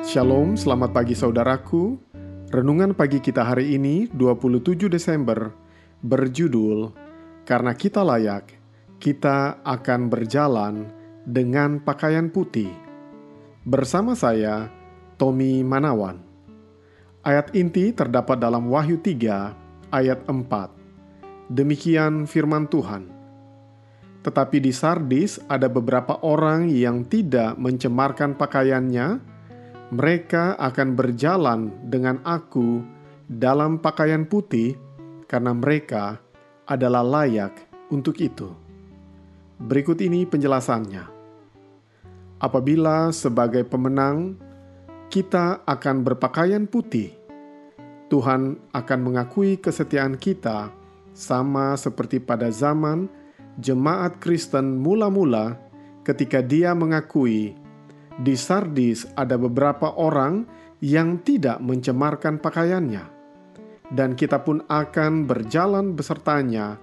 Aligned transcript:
Shalom, 0.00 0.56
selamat 0.56 0.96
pagi 0.96 1.12
saudaraku. 1.12 2.00
Renungan 2.48 2.96
pagi 2.96 3.20
kita 3.20 3.44
hari 3.44 3.76
ini, 3.76 4.08
27 4.08 4.88
Desember, 4.88 5.52
berjudul 6.00 6.88
Karena 7.44 7.76
Kita 7.76 8.00
Layak, 8.00 8.48
Kita 8.96 9.60
Akan 9.60 10.08
Berjalan 10.08 10.88
dengan 11.28 11.84
Pakaian 11.84 12.32
Putih. 12.32 12.72
Bersama 13.68 14.16
saya, 14.16 14.72
Tommy 15.20 15.60
Manawan. 15.60 16.16
Ayat 17.20 17.52
inti 17.52 17.92
terdapat 17.92 18.40
dalam 18.40 18.72
Wahyu 18.72 18.96
3 19.04 19.92
ayat 19.92 20.24
4. 20.24 21.52
Demikian 21.52 22.24
firman 22.24 22.64
Tuhan. 22.72 23.04
Tetapi 24.24 24.64
di 24.64 24.72
Sardis 24.72 25.36
ada 25.44 25.68
beberapa 25.68 26.16
orang 26.24 26.72
yang 26.72 27.04
tidak 27.04 27.60
mencemarkan 27.60 28.32
pakaiannya, 28.40 29.29
mereka 29.90 30.54
akan 30.54 30.94
berjalan 30.94 31.74
dengan 31.90 32.22
aku 32.22 32.78
dalam 33.26 33.82
pakaian 33.82 34.22
putih 34.22 34.78
karena 35.26 35.50
mereka 35.50 36.22
adalah 36.66 37.02
layak 37.02 37.54
untuk 37.90 38.22
itu. 38.22 38.54
Berikut 39.58 39.98
ini 39.98 40.24
penjelasannya. 40.24 41.04
Apabila 42.40 43.12
sebagai 43.12 43.66
pemenang 43.66 44.38
kita 45.12 45.66
akan 45.66 46.06
berpakaian 46.06 46.64
putih, 46.64 47.12
Tuhan 48.08 48.56
akan 48.72 48.98
mengakui 49.02 49.60
kesetiaan 49.60 50.16
kita 50.16 50.72
sama 51.12 51.74
seperti 51.76 52.22
pada 52.22 52.48
zaman 52.48 53.10
jemaat 53.60 54.22
Kristen 54.22 54.80
mula-mula 54.80 55.58
ketika 56.06 56.40
Dia 56.40 56.72
mengakui 56.72 57.59
di 58.18 58.34
Sardis 58.34 59.06
ada 59.14 59.38
beberapa 59.38 59.94
orang 59.94 60.48
yang 60.80 61.20
tidak 61.22 61.60
mencemarkan 61.62 62.40
pakaiannya, 62.40 63.04
dan 63.92 64.16
kita 64.16 64.42
pun 64.42 64.64
akan 64.66 65.28
berjalan 65.28 65.94
besertanya 65.94 66.80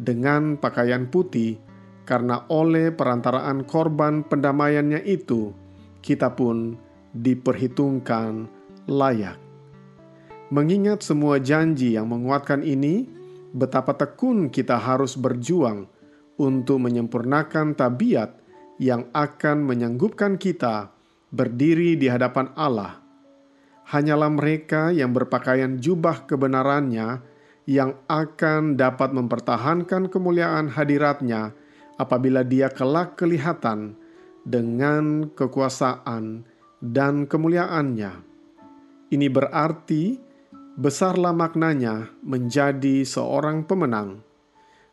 dengan 0.00 0.56
pakaian 0.56 1.10
putih, 1.10 1.60
karena 2.08 2.46
oleh 2.48 2.94
perantaraan 2.94 3.66
korban 3.68 4.24
pendamaiannya 4.24 5.04
itu, 5.04 5.52
kita 6.00 6.32
pun 6.32 6.78
diperhitungkan 7.12 8.48
layak. 8.88 9.36
Mengingat 10.50 11.06
semua 11.06 11.38
janji 11.38 11.94
yang 11.94 12.10
menguatkan 12.10 12.66
ini, 12.66 13.06
betapa 13.54 13.94
tekun 13.94 14.50
kita 14.50 14.78
harus 14.78 15.14
berjuang 15.14 15.86
untuk 16.38 16.82
menyempurnakan 16.82 17.74
tabiat 17.76 18.34
yang 18.80 19.12
akan 19.12 19.68
menyanggupkan 19.68 20.40
kita 20.40 20.88
berdiri 21.28 22.00
di 22.00 22.08
hadapan 22.08 22.48
Allah. 22.56 22.96
Hanyalah 23.92 24.32
mereka 24.32 24.88
yang 24.88 25.12
berpakaian 25.12 25.76
jubah 25.76 26.24
kebenarannya 26.24 27.20
yang 27.68 27.92
akan 28.08 28.80
dapat 28.80 29.12
mempertahankan 29.12 30.08
kemuliaan 30.08 30.72
hadiratnya 30.72 31.52
apabila 32.00 32.40
dia 32.40 32.72
kelak 32.72 33.20
kelihatan 33.20 34.00
dengan 34.48 35.28
kekuasaan 35.36 36.48
dan 36.80 37.28
kemuliaannya. 37.28 38.24
Ini 39.12 39.26
berarti 39.28 40.16
besarlah 40.80 41.36
maknanya 41.36 42.08
menjadi 42.24 43.04
seorang 43.04 43.68
pemenang. 43.68 44.24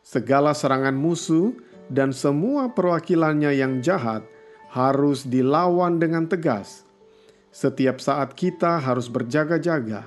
Segala 0.04 0.52
serangan 0.52 0.92
musuh 0.92 1.56
dan 1.88 2.12
semua 2.12 2.72
perwakilannya 2.72 3.52
yang 3.56 3.80
jahat 3.80 4.24
harus 4.72 5.24
dilawan 5.24 5.96
dengan 5.96 6.28
tegas. 6.28 6.84
Setiap 7.48 7.98
saat 7.98 8.36
kita 8.36 8.78
harus 8.78 9.08
berjaga-jaga. 9.08 10.04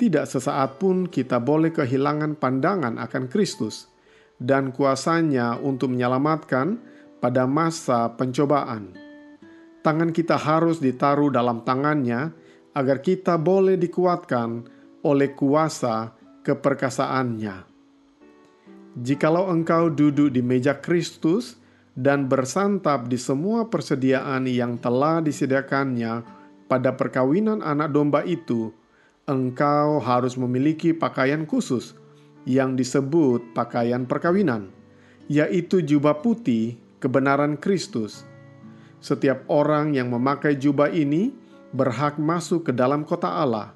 Tidak 0.00 0.24
sesaat 0.24 0.80
pun 0.80 1.04
kita 1.10 1.36
boleh 1.42 1.74
kehilangan 1.74 2.38
pandangan 2.40 2.96
akan 2.96 3.28
Kristus 3.28 3.90
dan 4.40 4.72
kuasanya 4.72 5.60
untuk 5.60 5.92
menyelamatkan 5.92 6.80
pada 7.20 7.44
masa 7.44 8.08
pencobaan. 8.16 8.96
Tangan 9.84 10.08
kita 10.16 10.40
harus 10.40 10.80
ditaruh 10.80 11.28
dalam 11.28 11.60
tangannya 11.68 12.32
agar 12.72 13.04
kita 13.04 13.36
boleh 13.36 13.76
dikuatkan 13.76 14.64
oleh 15.04 15.36
kuasa 15.36 16.16
keperkasaannya. 16.40 17.69
Jikalau 18.98 19.46
engkau 19.46 19.86
duduk 19.86 20.34
di 20.34 20.42
meja 20.42 20.74
Kristus 20.74 21.54
dan 21.94 22.26
bersantap 22.26 23.06
di 23.06 23.14
semua 23.14 23.70
persediaan 23.70 24.50
yang 24.50 24.82
telah 24.82 25.22
disediakannya 25.22 26.26
pada 26.66 26.98
perkawinan 26.98 27.62
anak 27.62 27.94
domba 27.94 28.26
itu, 28.26 28.74
engkau 29.30 30.02
harus 30.02 30.34
memiliki 30.34 30.90
pakaian 30.90 31.46
khusus 31.46 31.94
yang 32.42 32.74
disebut 32.74 33.54
pakaian 33.54 34.10
perkawinan, 34.10 34.74
yaitu 35.30 35.86
jubah 35.86 36.18
putih 36.18 36.74
kebenaran 36.98 37.54
Kristus. 37.54 38.26
Setiap 38.98 39.46
orang 39.46 39.94
yang 39.94 40.10
memakai 40.10 40.58
jubah 40.58 40.90
ini 40.90 41.30
berhak 41.70 42.18
masuk 42.18 42.66
ke 42.66 42.72
dalam 42.74 43.06
kota 43.06 43.38
Allah, 43.38 43.70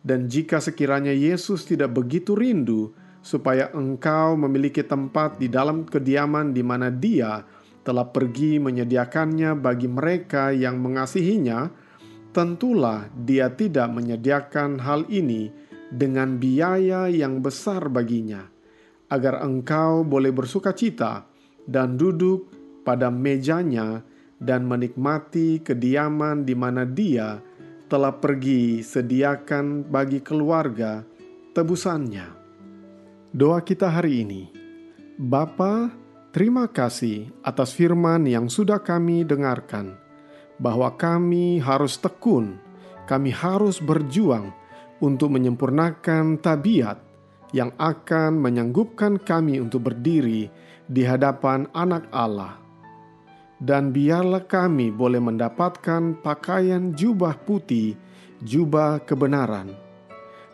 dan 0.00 0.32
jika 0.32 0.64
sekiranya 0.64 1.12
Yesus 1.12 1.68
tidak 1.68 1.92
begitu 1.92 2.32
rindu 2.32 2.96
supaya 3.26 3.74
engkau 3.74 4.38
memiliki 4.38 4.86
tempat 4.86 5.42
di 5.42 5.50
dalam 5.50 5.82
kediaman 5.82 6.54
di 6.54 6.62
mana 6.62 6.94
Dia 6.94 7.42
telah 7.82 8.06
pergi 8.06 8.62
menyediakannya 8.62 9.58
bagi 9.58 9.90
mereka 9.90 10.54
yang 10.54 10.78
mengasihinya, 10.78 11.66
tentulah 12.30 13.10
Dia 13.10 13.50
tidak 13.50 13.90
menyediakan 13.90 14.78
hal 14.78 15.10
ini 15.10 15.50
dengan 15.90 16.38
biaya 16.38 17.10
yang 17.10 17.42
besar 17.42 17.90
baginya, 17.90 18.46
agar 19.10 19.42
engkau 19.42 20.06
boleh 20.06 20.30
bersuka 20.30 20.70
cita 20.70 21.26
dan 21.66 21.98
duduk 21.98 22.46
pada 22.86 23.10
mejanya 23.10 24.06
dan 24.38 24.70
menikmati 24.70 25.66
kediaman 25.66 26.46
di 26.46 26.54
mana 26.54 26.86
Dia 26.86 27.42
telah 27.90 28.14
pergi 28.14 28.86
sediakan 28.86 29.90
bagi 29.90 30.22
keluarga 30.22 31.02
tebusannya. 31.54 32.45
Doa 33.34 33.58
kita 33.58 33.90
hari 33.90 34.22
ini. 34.22 34.46
Bapa, 35.18 35.90
terima 36.30 36.70
kasih 36.70 37.26
atas 37.42 37.74
firman 37.74 38.22
yang 38.22 38.46
sudah 38.46 38.78
kami 38.78 39.26
dengarkan, 39.26 39.98
bahwa 40.62 40.94
kami 40.94 41.58
harus 41.58 41.98
tekun, 41.98 42.54
kami 43.10 43.34
harus 43.34 43.82
berjuang 43.82 44.54
untuk 45.02 45.34
menyempurnakan 45.34 46.38
tabiat 46.38 47.02
yang 47.50 47.74
akan 47.74 48.38
menyanggupkan 48.38 49.18
kami 49.18 49.58
untuk 49.58 49.90
berdiri 49.90 50.46
di 50.86 51.02
hadapan 51.02 51.66
anak 51.74 52.06
Allah. 52.14 52.62
Dan 53.58 53.90
biarlah 53.90 54.46
kami 54.46 54.94
boleh 54.94 55.18
mendapatkan 55.18 56.22
pakaian 56.22 56.94
jubah 56.94 57.34
putih, 57.42 57.98
jubah 58.38 59.02
kebenaran, 59.02 59.74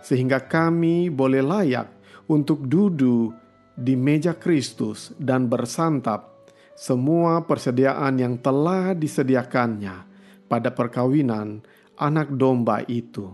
sehingga 0.00 0.40
kami 0.40 1.12
boleh 1.12 1.44
layak 1.44 2.00
untuk 2.28 2.66
duduk 2.68 3.34
di 3.72 3.96
meja 3.96 4.36
Kristus 4.36 5.16
dan 5.16 5.48
bersantap 5.48 6.32
semua 6.76 7.44
persediaan 7.44 8.16
yang 8.20 8.34
telah 8.40 8.96
disediakannya 8.96 10.08
pada 10.48 10.72
perkawinan 10.72 11.64
anak 11.96 12.32
domba 12.32 12.84
itu. 12.88 13.32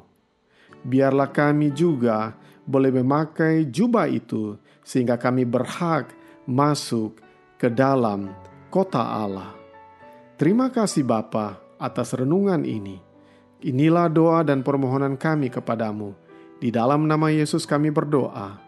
Biarlah 0.83 1.31
kami 1.35 1.75
juga 1.75 2.35
boleh 2.69 2.93
memakai 3.03 3.67
jubah 3.67 4.07
itu 4.07 4.55
sehingga 4.85 5.19
kami 5.19 5.49
berhak 5.49 6.13
masuk 6.47 7.19
ke 7.59 7.73
dalam 7.73 8.31
kota 8.71 9.03
Allah. 9.03 9.57
Terima 10.39 10.71
kasih 10.71 11.03
Bapa 11.03 11.59
atas 11.81 12.15
renungan 12.15 12.63
ini. 12.63 13.01
Inilah 13.59 14.07
doa 14.07 14.47
dan 14.47 14.63
permohonan 14.63 15.19
kami 15.19 15.51
kepadamu. 15.51 16.15
Di 16.63 16.71
dalam 16.71 17.11
nama 17.11 17.27
Yesus 17.27 17.67
kami 17.67 17.91
berdoa. 17.91 18.68